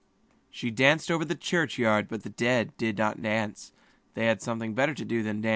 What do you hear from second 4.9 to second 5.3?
to do